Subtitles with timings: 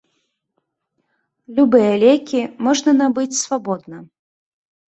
[1.59, 3.97] Любыя лекі можна набыць свабодна.